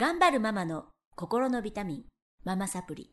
[0.00, 0.84] 頑張るママの
[1.16, 2.02] 心のビタミン、
[2.44, 3.10] ママサプリ。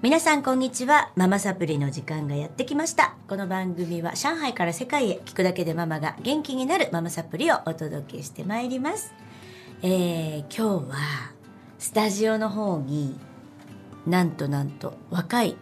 [0.00, 1.12] 皆さんこんにちは。
[1.14, 3.14] ママサプリの時間がやってきました。
[3.28, 9.12] この番組は上海から世界へ聞くだけでママが元気になるママサプリをお届けしてまいります。
[9.82, 10.96] えー、今日は
[11.78, 13.20] スタジオの方に
[14.06, 15.58] なんとなんと若い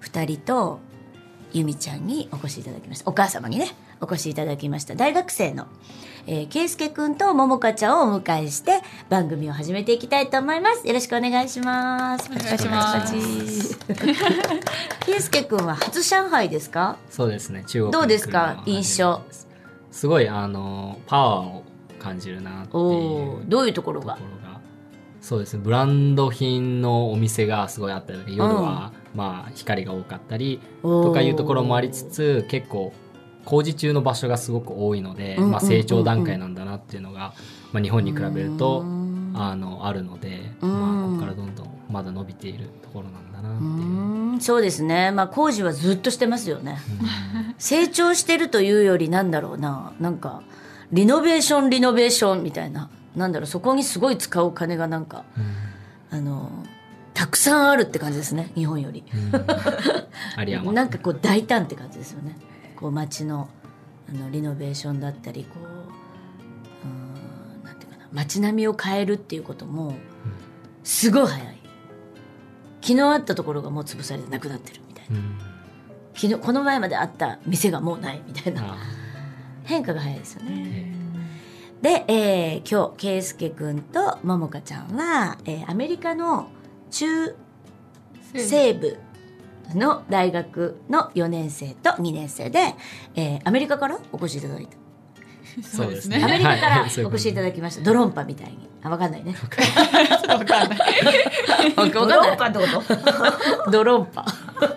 [0.00, 0.80] 二人と
[1.54, 3.10] ゆみちゃんにお越しいただきました。
[3.10, 3.68] お母様にね、
[4.00, 4.94] お越しいただきました。
[4.94, 5.66] 大学生の、
[6.26, 10.86] えー、けいすけくんとももかちゃんをお迎えして番組を始めていきたいと思います。
[10.86, 12.30] よろしくお願いします。
[12.30, 13.78] お願いします。
[15.00, 16.96] けいすけくんは初上海ですか？
[17.10, 17.64] そうですね。
[17.66, 18.62] 中国にどうですか？
[18.66, 19.22] 印象。
[19.26, 19.48] です
[19.90, 21.64] すごいあのパワーを
[21.98, 23.44] 感じるなっていう。
[23.48, 24.14] どういうところが？
[24.14, 24.60] ところが。
[25.20, 25.62] そうですね。
[25.64, 32.92] ブランド品のお店がすごいあったり夜は、まあ光が多かったりとかいうところもありつつ結構
[33.48, 37.32] 工事中の場所がすごく多いので、うんうんうんうんまあ、成長段階なんだなっていうのが、
[37.72, 44.40] まあ、日本に比べるとうんあのあるので、うんまあ、ここからどんどんまだ伸びているところなんだなってういう。
[44.42, 45.12] そうですね。
[45.12, 46.78] まあ工事はずっとしてますよね。
[47.56, 49.92] 成長してるというよりなんだろうな。
[49.98, 50.42] なんか、
[50.92, 52.90] リノベーションリノベーションみたいな。
[53.16, 55.24] なんだろう、そこにすごい使うお金がなんか、
[56.10, 56.50] あの、
[57.14, 58.50] たくさんあるって感じですね。
[58.54, 59.04] 日本より。
[60.36, 62.36] あり余っなんかこう大胆って感じですよね。
[62.78, 63.48] こう街の
[64.08, 69.94] あのリノベーションだったり、こう、うーんなんていうかな、街並みを変えるっていうことも、
[70.84, 71.58] すごい早い。
[72.80, 75.16] 昨日あったところがもう潰されてなくなってるみたいな。
[75.16, 75.38] うん
[76.14, 78.76] 昨日この前まであった店がもうないみたいなあ
[79.62, 80.92] 変化が早いですよーね。
[81.80, 86.50] えで、えー今日圭介くんとももかちゃんは、えーアメリカの
[86.90, 87.36] 中
[88.34, 88.98] 西部
[89.76, 92.74] の大学の4年生と2年生で、
[93.14, 94.76] えーアメリカからお越しいただいた。
[95.62, 97.82] そうですアメリカからお越しいただきました。
[97.82, 98.68] ドロンパみたいに。
[98.82, 99.34] あ、わかんないね。
[100.28, 100.78] わかんない。
[101.74, 102.64] ドロンパってこ
[103.66, 103.70] と？
[103.70, 104.24] ドロンパ。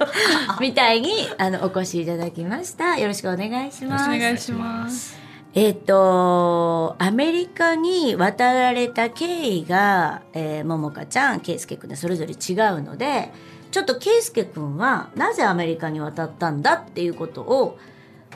[0.60, 2.98] みたいに、あの、お越しいただきました。
[2.98, 4.06] よろしくお願いします。
[4.06, 5.21] お願いします。
[5.54, 13.32] えっ、と、アメリカに渡られた経緯が、えー、ももかちゃん、けいすけくんでそれぞれ違うので、
[13.72, 17.78] ちょっとけいすけくんはなぜアメリカに渡ったんだっていうことを、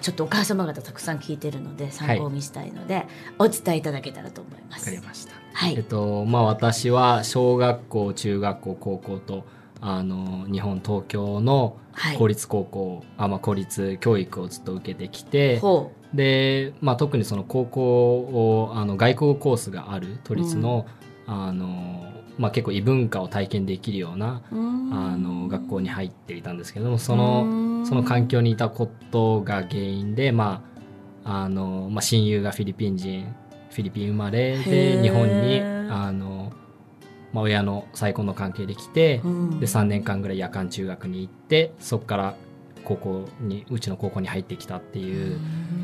[0.02, 3.08] ちょっとお母様方たくさん聞いてるので参考にしたいので、
[3.40, 4.86] お伝えいただけたらと思いまわす。
[4.86, 5.34] かりました。
[5.54, 9.46] はいえっとまあ私は小学校中学校高校と
[9.80, 15.62] あの日本東京のはい公立高校、あまあ公立教育をずっと受けてきて。
[16.16, 20.86] ほで、まあ、特にその高校をあの外国コースがある都立の,、
[21.28, 24.56] あのまあ、結構異文化を体験できるようなう。
[24.56, 30.64] あの学校に入っていたんですけどもそのその環境にいたことが原因で、ま
[31.24, 33.34] ああのまあ、親友がフィリピン人
[33.72, 35.02] フィリピン生まれへでー。
[35.02, 36.54] 日本にあの、
[37.34, 39.60] まあ、親の再婚の関係で来て、うん。
[39.60, 42.36] で3年間ぐらい夜間中学に行ってそこから
[42.86, 45.40] 高校にうちの高校に入ってきたっていう、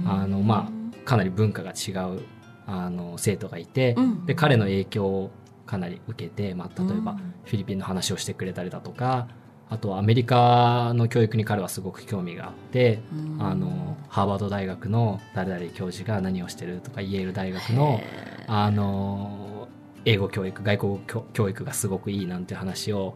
[0.06, 2.22] あのまあかなり文化が違う
[2.68, 4.26] あの生徒がいて、うん。
[4.26, 5.32] で彼の影響を
[5.66, 7.34] かなり受けて、まあ、例えばうん。
[7.44, 9.28] フィリピンの話をしてくれたりだとか
[9.70, 13.42] あとはアメリカの教育に彼はすごく興味があって、うん。
[13.42, 18.02] あのハーバード大学の誰々教授が何をしてるとかイェール大学の
[18.48, 19.68] あの
[20.04, 23.16] 英語教育外国語教教育がすごくいいなんて話を、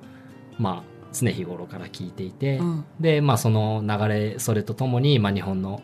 [0.58, 2.86] まあ、常日頃から聞いていて、うん。
[3.00, 5.82] で、まあ、その流れそれとともに、まあ、日本の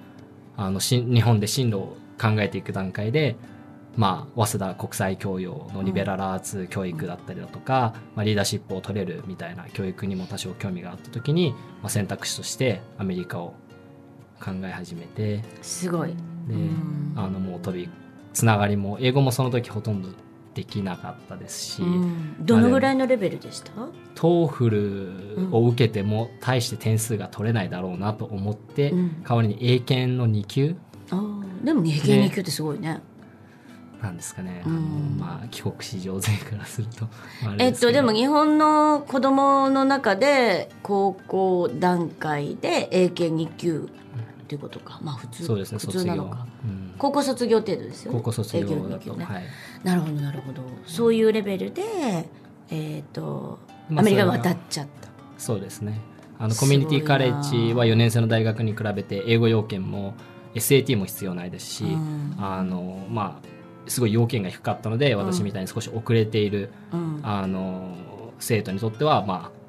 [0.61, 3.35] あのし日本で進路を考えていく段階で、
[3.95, 13.55] まあ、早稲田国際教養のリベラルアーツ教育だったりだとか、まあ、リーダーシップを取れるみたいな教育にも多少興味があった時に、まあ、選択肢としてアメリカを
[14.39, 16.09] 考え始めてすごい。
[16.09, 16.16] で、
[16.53, 17.89] うんあのもう人
[18.33, 20.09] つながりも英語もその時ほとんど
[20.53, 22.35] できなかったですし、うん。
[22.39, 23.72] どのぐらいのレベルでした、
[24.16, 29.23] TOEFL を受けても大して点数が取れないだろうなと思って、うん。
[29.23, 30.75] 代わりに英検の2級。
[31.09, 33.01] あーでも二級二級ってすごいね。
[34.01, 34.71] なんですかね、うん。
[34.71, 34.81] あの
[35.27, 37.07] まあ、帰国子女勢からすると、
[37.59, 43.89] えっとでも日本の子供の中で高校段階で英検二級
[44.44, 45.00] っていうことか。
[45.03, 48.17] まあ普通そうですね普通なのか。、うん高校卒業程度ですよね。
[48.17, 49.25] 高校卒業だと、ね。
[49.25, 49.43] はい
[49.83, 50.61] なるほどなるほど。
[50.85, 51.83] そういうレベルで
[52.69, 53.59] えっと
[53.89, 55.09] まあアメリカに渡っちゃった。
[55.38, 55.99] そうですね
[56.38, 60.13] あのコミュニティカレッジは4年生の大学に比べて英語要件も
[60.55, 63.51] SAT も必要ないですし、うんあのまあ
[63.88, 67.95] すごい要件が低かったので私みたいに少し遅れている、うんあの
[68.39, 69.61] 生徒にとってはまあ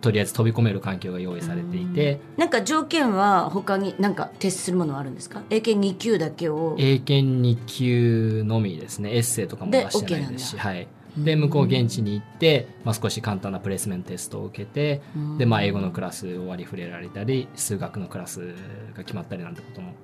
[0.00, 5.42] とりあえず飛び込める環境が用意されていて、なんか条件は他になんか徹するものはあるんですか？
[5.50, 6.76] 英検2級だけを。
[6.78, 9.16] 英検2級のみですね。
[9.16, 15.02] エッセイとかも出してないですし、ではい、で向こう現地に行って、まあ、少し簡単なプレイスメントテストを受けて、
[15.36, 18.54] でまあ、英語のクラスを割り振れられたり数学のクラス
[18.94, 19.94] が決まったりなんてことも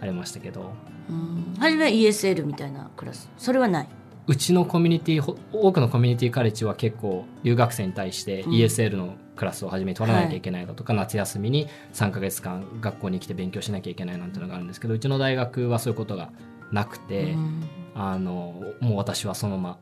[0.00, 0.72] ありましたけど。
[1.08, 1.54] うん。
[1.60, 3.30] 初めは ESL みたいなクラス。
[3.38, 3.88] それはない
[4.26, 8.52] うちのコミュニティほ多くのコミュニティカレッジは結構留学生に対してうん。
[8.52, 16.30] ESL のクラスを初めに取らなきゃいけないだとか、夏休みに3ヶ月間学校に来て勉強しなきゃいけないなんていうのがあるんですけどうちの大学はそういうことが
[16.72, 17.68] なくて、うん。
[17.96, 19.78] あのもう私はそのまま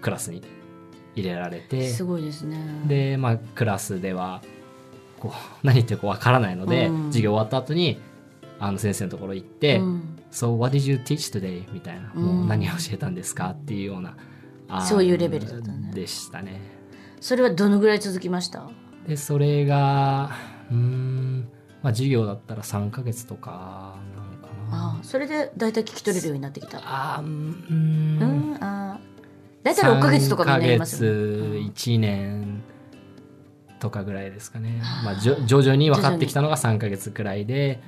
[0.00, 0.42] クラスに
[1.16, 2.58] 入れられてすごいですね。
[2.86, 4.40] で、まあ、クラスでは
[5.18, 7.06] こう何言ってるかわからないので、うん。
[7.06, 7.98] 授業終わった後に
[8.60, 10.16] あの先生のところ行って「うん。
[10.30, 12.22] So what did you teach today?」みたいな「うん。
[12.22, 14.16] もう何を教えたんですか?」っていうような
[14.82, 15.90] そういうレベルだったね。
[15.94, 16.60] でしたね。
[17.20, 18.68] それはどのぐらい続きました？
[19.08, 20.30] でそれが
[20.70, 21.48] うーん、
[21.82, 24.86] まあ、授業だったら3ヶ月とかなのかな。
[24.94, 26.78] ああそれで大体聞き取れるようになってきた。
[26.82, 28.18] あーうーうん。
[28.52, 29.00] んああ
[29.62, 31.16] 大体6ヶ月とかみんなやりますよね。
[31.18, 32.62] 3ヶ月1年
[33.78, 37.80] とかぐらいですかね、まあ、じょ徐々に分かってきたのが3ヶ月くらいで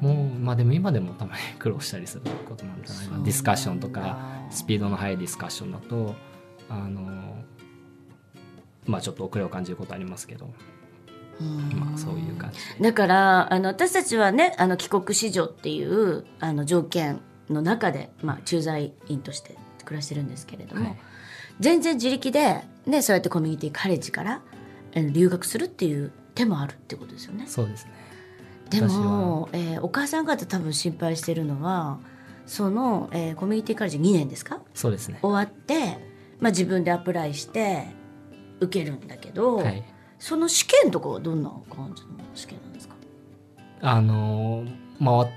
[0.00, 4.18] もうまあでも今でもたまに苦労したりすることなんじゃないかなディスカッションとか
[4.50, 6.14] スピードの速いディスカッションだと
[6.68, 7.36] あの
[8.86, 10.50] まあちょっと遅れを感じることありますけど、
[11.74, 12.84] まあ、そういう感じで。
[12.84, 17.20] だからあの私たちはねあの帰国子女っていうあの条件
[17.50, 20.98] の中で、まあ、駐在員として暮らしてるんですけれども、はい。
[21.58, 24.40] 全然自力で、ね、そうやってコミュニティカレッジから
[24.94, 27.44] 留学するっていう手もあるってことですよね。
[27.46, 27.92] そうですね
[28.70, 31.98] でも、えーお母さん方多分心配してるのは
[32.46, 34.60] その、えーコミュニティカレッジ2年ですか？
[34.74, 35.18] そうですね。
[35.22, 35.98] 終わって、
[36.40, 37.86] まあ、自分でアプライして
[38.60, 39.82] 受けるんだけど、はい。
[40.18, 42.94] その試験とかはどんな感じの試験なんですか？
[43.82, 44.64] あの
[44.98, 45.28] まあわ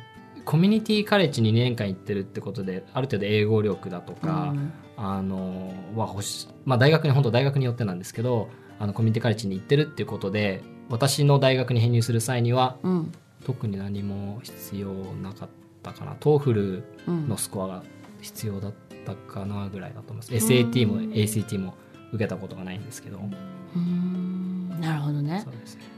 [0.46, 4.74] コミュニティカレッジに2年間行ってるってことである程度英語力だとか、うん。
[4.96, 13.12] あのは欲しまあ、大学に本当大学によってなんですけどあのコミュニティカレッジに行ってるっていうことで私の大学に編入する際にはうん
[13.46, 14.92] 特に何も必要
[15.22, 15.50] なかっ
[15.82, 16.16] たかな。
[16.20, 17.28] TOEFL うん。
[17.28, 17.84] のスコアが
[18.22, 18.74] 必要だっ
[19.06, 21.74] たかなぐらいだと思います、SAT も ACT も
[22.14, 23.20] 受けたことがないんですけど、
[24.80, 25.40] なるほどね。
[25.40, 25.46] ね。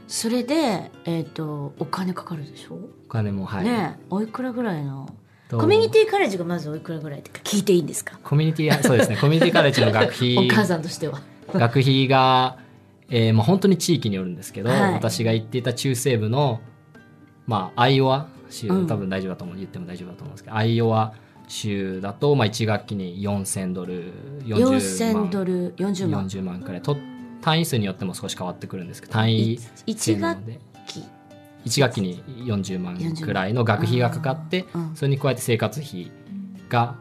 [0.08, 5.08] それで、えー、とお金かかるでしょ、お金もはい、ねおいくらぐらいの？
[5.48, 8.18] とコミュニティカレッジがまずおいくらぐらいってか聞いていいんですか？
[8.24, 9.16] コミュニティそうですね。
[9.16, 10.36] コミュニティカレッジの学費。
[10.44, 11.20] お母さんとしては。
[11.52, 12.58] 学費が、
[13.08, 14.94] えーまあ、本当に地域によるんですけど、はい。
[14.94, 16.60] 私が行っていた中西部の、
[17.46, 18.86] まあ、アイオワ州、うん。
[18.86, 21.14] 多分大丈夫だと思う言っても大丈夫だと思うんですけどアイオワ
[21.48, 24.12] 州だと、まあ、1学期に4000ドル
[24.44, 26.26] 40 4000万ドル40万。
[26.26, 26.82] 40万くらい。
[26.82, 26.96] と
[27.40, 30.42] 単位数によっても少し変わってくるんですけど単位制1学
[30.86, 31.04] 期。
[31.64, 34.96] 1学期に40万くらいの学費がかかってうん。
[34.96, 36.10] それに加えて生活費
[36.68, 36.96] が、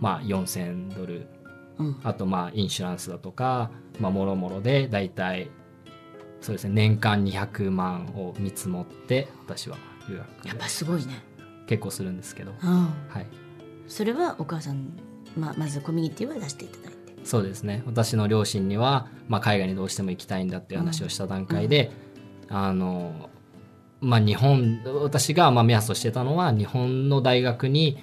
[0.00, 1.26] まあ、4000ドル。
[1.78, 2.00] うん。
[2.02, 3.70] あとまあインシュランスだとか
[4.00, 5.50] まあもろもろで大体
[6.40, 6.70] そうですね。
[6.74, 9.76] 年間200万を見積もって私は
[10.08, 11.22] 留やっ学ぱすごいね、
[11.66, 12.70] 結構するんですけど、うん、
[13.08, 13.26] はい、
[13.86, 14.92] それはお母さん、
[15.36, 16.98] まあ、まずコミュニティは出していただいて。
[17.24, 17.82] そうですね。
[17.84, 21.90] 私の両親には、まあ、海外にどうしても行きたいんだっていう話をした段階で、
[22.48, 23.28] あの
[24.00, 27.98] まあ日本私がまあ目安としてたのは日本の大学に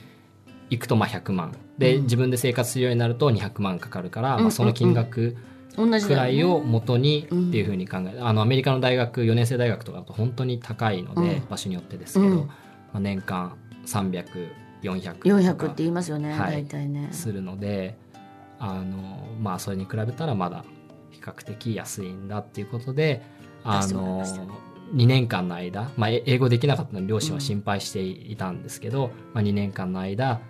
[0.70, 1.54] 行くとまあ100万。
[1.78, 2.04] で、うん。
[2.04, 4.42] 自分で生活するようになると200万かかるから、うん。
[4.44, 11.48] まあ、その金額、同じだよねくらいを元にっていうふうに考え、あのアメリカの大学4年生大学とかだと本当に高いので、うん。
[11.50, 12.48] 場所によってですけど、うん。
[12.48, 12.52] ま
[12.94, 16.64] あ、年間300400 400とかって言いますよね、はい。
[16.64, 17.10] 大体ね。
[17.12, 17.98] するので
[18.60, 20.64] あのまあそれに比べたらまだ
[21.12, 23.24] 比較的安いんだっていうことで
[23.64, 24.42] あのました。
[24.94, 30.42] 2年間の間、まあ、え英語できなかったので両親は心配していたんですけど、まあ、2年間の間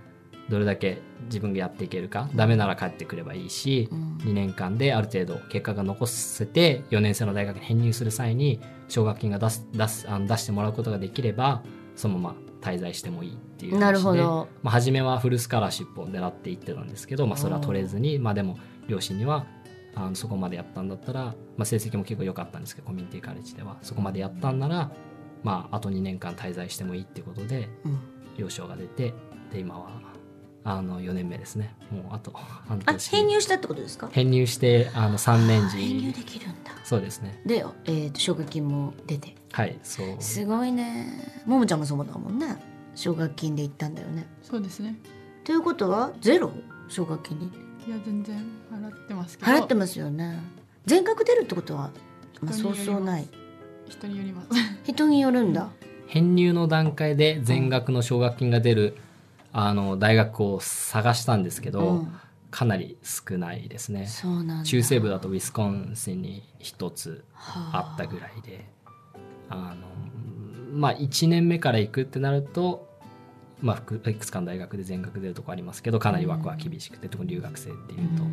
[0.50, 4.18] どれだけ自分がやっていけるかダメなら帰ってくればいいし、うん。
[4.26, 11.64] 2年間である程度結果が残せて4年生の大学に編入する際に奨学金が出す出すあの出してもらうことができれば
[11.96, 14.48] そのまま滞在してもいいっていうなるほど。
[14.64, 19.46] まあ、初めはフルスカラーシップを狙っていってたんですけど、まあ、それは取れずにまあでも両親には
[19.96, 23.78] あのそこまでやったんだったら、まあ、成績も結構良かったんですけどコミュニティカレッジでは。
[23.82, 24.92] そこまでやったんなら、
[25.44, 28.00] まあ、あと2年間滞在してもいいっていうことでうん。
[28.38, 29.14] 了承が出て
[29.52, 29.90] で今は
[30.68, 31.74] あの4年目ですね。
[31.92, 33.10] もうあと半あ年。
[33.12, 34.10] 編入したってことですか？
[34.12, 36.72] 編入してあの3年時編入できるんだ。
[36.84, 37.40] そうですね。
[37.46, 39.36] で、えー、と奨学金も出て。
[39.52, 40.08] はいそう。
[40.20, 41.44] すごいね。
[41.46, 42.58] ももちゃんもそうだもんね
[42.96, 44.28] 奨学金で行ったんだよね。
[44.42, 44.96] そうですね。
[45.44, 46.52] ということはゼロ？
[46.90, 47.46] 奨学金に。
[47.88, 48.38] いや全然
[48.74, 49.52] 払ってますけど。
[49.52, 50.40] 払ってますよね。
[50.88, 51.92] 全額出るってことは
[52.42, 53.28] まあ、そうそうない。
[53.88, 54.48] 人によります。
[54.84, 55.70] 人によるんだ。
[56.08, 58.98] 編入の段階で全額の奨学金が出る
[59.58, 62.14] あの大学を探したんですけど、うん。
[62.52, 64.08] かなり少ないですね。
[64.64, 67.94] 中西部だとウィスコンシンに一つはあ。
[67.96, 68.66] ったぐらいで
[69.50, 69.88] あの
[70.72, 72.88] まあ1年目から行くってなると、
[73.62, 78.24] まあ、複いくつかの大学で全額出るとこありますけどかなり枠は厳しくて、特に留学生っていうと、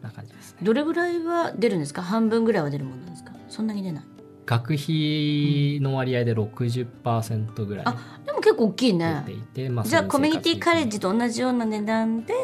[0.00, 0.58] な感じですね。
[0.62, 2.02] どれぐらいは出るんですか？
[2.02, 3.32] 半分ぐらいは出るものなんですか？
[3.48, 4.04] そんなに出ない？
[4.46, 7.84] 学費の割合で60%ぐらい。
[7.86, 9.22] あでも結構大きいね。
[9.26, 12.34] 出ていて、まあ、じゃあそコミュニティカレッジジと同じような値段で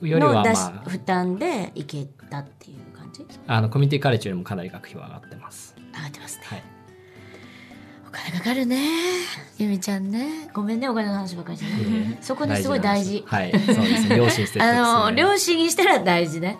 [0.00, 3.26] の出しあ負担で行けたっていう感じ？
[3.46, 5.74] あのコミュニティカレッジよりもかなり学費は上がってます。
[5.76, 6.62] 上がってますね、はい、
[8.08, 8.78] お金かかるね
[9.58, 10.50] ゆみちゃんね。
[10.54, 13.24] ごめんねお金の話ばっかりじゃない、えそこにすごい大事。
[13.26, 14.16] はい、そうですね。
[14.16, 16.58] 両親説得するあの両親にしたら大事ね。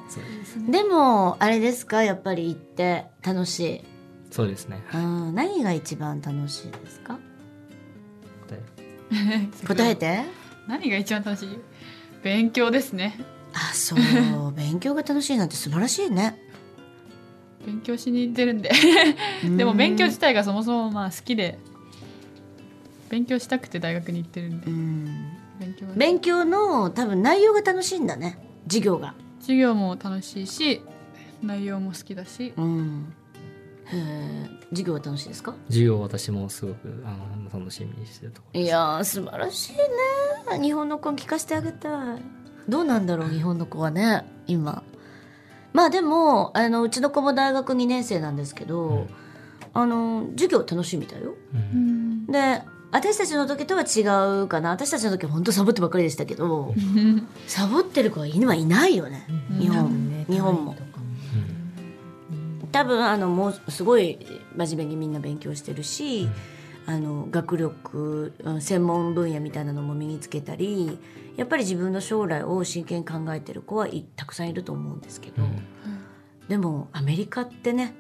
[0.69, 2.03] でもあれですか？
[2.03, 3.85] やっぱり行って楽しい、
[4.31, 4.83] そうですね。
[4.93, 7.15] うん、何が一番楽しいですか？
[7.15, 7.21] で
[9.67, 10.23] 答えて。
[10.67, 11.59] 何が一番楽しい？
[12.23, 13.19] 勉強ですね。
[13.53, 14.53] あそう。
[14.53, 16.39] 勉強が楽しいなんて素晴らしいね。
[17.67, 18.71] 勉強しに行ってるんで。
[19.57, 21.59] でも勉強自体がそもそもまあ好きで。
[23.09, 24.67] 勉強したくて大学に行ってるんで。
[24.67, 25.07] うん。
[25.59, 28.39] 勉強は勉強の多分内容が楽しいんだね。
[28.69, 29.15] 授業が。
[29.41, 30.81] 授業も楽しいし
[31.43, 32.53] 内容も好きだし。
[32.57, 33.13] うん
[33.93, 35.55] へえ授業は楽しいですか？
[35.69, 37.11] 授業私もすごくあ
[37.53, 38.61] の楽しみにしてるところ。
[38.61, 39.77] いやー素晴らしい
[40.53, 42.23] ね日本の子に聞かせてあげたい。
[42.69, 44.83] どうなんだろう日本の子はね今。
[45.73, 49.07] まあでもあのうちの子も大学2年生なんですけど、うん。
[49.73, 51.35] あの授業楽しいみたいよ。
[51.55, 52.27] うん。
[52.27, 54.01] で私たちの時とは違
[54.43, 54.71] うかな。
[54.71, 56.75] 私たちの時は本当サボってばっかりでしたけど
[57.47, 59.27] サボってる子は今いないよね。
[59.61, 60.25] 日本。
[60.29, 60.77] 日本も
[62.73, 64.19] 多分あのもうすごい
[64.57, 66.29] 真面目にみんな勉強してるし、
[66.87, 70.99] あの学力うん専門分野みたいなのも身につけたり
[71.37, 75.63] やっぱり自分の将来を真剣に考えてる子はいたくさんいると思うんですけど、うん
[76.49, 77.95] でもアメリカってね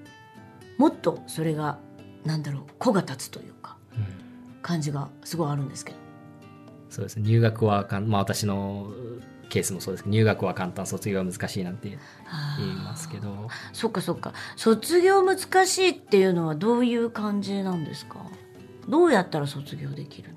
[0.76, 1.78] もっとそれが
[2.24, 5.98] なんだろう子が立つというかうん感じがすごいあるんですけど。
[6.88, 7.22] そうですね。
[7.22, 8.92] 入学はかん、まあ私の
[9.50, 11.98] ケースもそうですけど、入学は簡単、卒業は難しいなんて
[12.58, 14.32] 言いますけど、そっかそっか。
[14.56, 18.24] 卒業難しいっていうのはどういう感じなんですか？
[18.88, 20.36] どうやったら卒業できるの？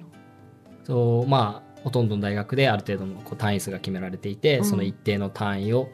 [0.84, 4.66] そうまあほとんどの大学である程度のこう単位数が決められていて、うん。
[4.66, 5.88] その一定の単位を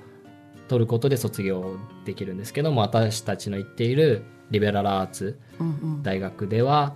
[0.67, 6.03] 取ることで卒業できるんですけども私たちの行っているリベラルアーツうんうん。
[6.03, 6.95] 大学では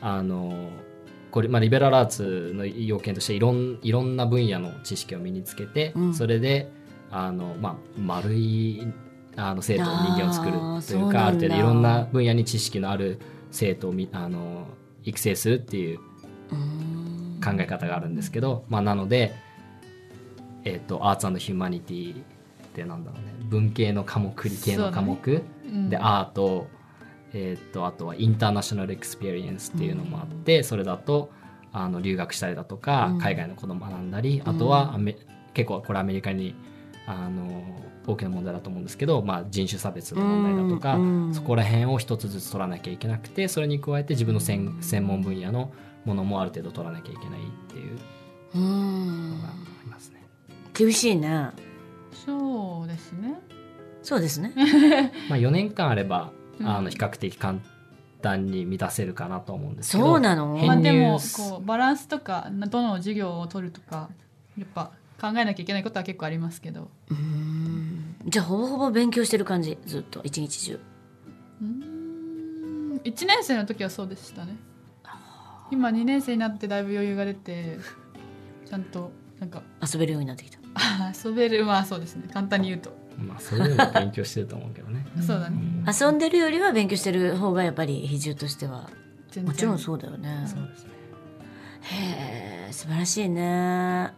[0.00, 0.70] あの
[1.32, 6.14] これ、まあ、リベラルアーツの要件としていろんいろんな分野の知識を身につけて、うん。
[6.14, 6.70] それで
[7.10, 8.86] あの、まあ、丸い
[9.34, 10.52] あの生徒人間を作る
[10.86, 13.18] というかある程度いろんな分野に知識のある
[13.50, 14.66] 生徒をみあの
[15.04, 15.98] 育成するっていう
[17.42, 19.34] 考え方があるんですけど、まあ、なので、
[20.64, 22.24] えっと Arts Humanity っ
[22.74, 23.32] てなんだろうね。
[23.48, 25.88] 文系の科目理系の科目、うん。
[25.88, 26.68] でアート、
[27.34, 31.30] えっとあとは International Experience っていうのもあって、それだと
[31.72, 33.18] あの留学したりだとか、うん。
[33.18, 35.16] 海外のことを学んだり、あとはアメ
[35.54, 36.54] 結構これアメリカに
[37.06, 45.72] あの大きな問題だと思うんですけど、まあ、人種差別の問題だとか、うんうんそこら辺を一つずつ取らなきゃいけなくてそれに加えて自分の専専門分野の
[46.04, 47.98] ものもある程度取らなきゃいけないっていう。
[48.54, 49.30] うーん。
[49.30, 50.26] のがありますね。
[50.74, 51.50] 厳しいね。
[52.12, 53.40] そうですね。
[54.02, 54.52] そうですね。
[55.30, 57.58] まあ、4年間あれば、うんあの比較的簡
[58.20, 60.56] 単に満たせるかなと思うんですけどそうなの？
[60.56, 64.08] 編まあでも入こうバランスとかなどの授業を取るとか
[64.58, 66.88] やっぱ考えなきゃいけないことは結構ありますけど。
[67.10, 68.16] うーん。
[68.26, 69.78] じゃあほぼほぼ勉強してる感じ？
[69.86, 70.20] ずっと？
[70.24, 70.80] 一日中？
[71.60, 73.00] うーん。
[73.04, 74.56] 1年生の時はそうでしたね。
[75.70, 77.78] 今2年生になってだいぶ余裕が出て
[78.68, 80.58] ちゃんとなんか遊べるようになってきた。
[80.74, 82.28] あ 遊べるまあそうですね。
[82.32, 85.06] 簡単に言うと、まあ、それでも勉強してると思うけどね。
[85.26, 85.58] そうだね。
[86.00, 88.90] 遊んでるよりは勉強してる方がやっぱり比重としては。
[89.44, 90.44] もちろんそうだよね。
[90.46, 90.90] そうですね。
[91.82, 94.12] へえ素晴らしいね。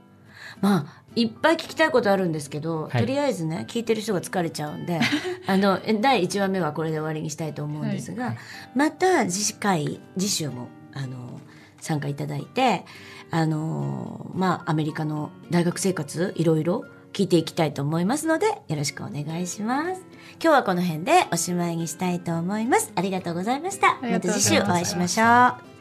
[0.61, 3.01] まあいっぱい聞きたいことあるんですけど、はい。
[3.01, 5.01] とりあえずね聞いてる人が疲れちゃうんで
[5.47, 8.39] あのえ第1話目はこれで終わりにしたいと思うんですが、はい。
[8.75, 11.41] また次回次週もあの
[11.81, 12.85] 参加いただいて
[13.31, 16.85] あのまあアメリカの大学生活いろいろ
[17.15, 20.03] 聞いていきたいと思いますのでよろしくお願いします。
[20.43, 22.93] 今日はこの辺でおしまいにしたいと思います。
[22.97, 23.99] ありがとうございました。
[24.03, 25.25] また次週お会いしましょ
[25.71, 25.74] う